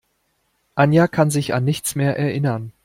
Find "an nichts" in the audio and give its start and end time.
1.53-1.93